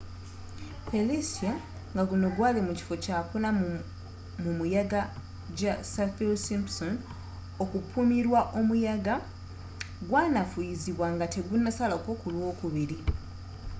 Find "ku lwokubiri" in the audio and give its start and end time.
12.21-12.97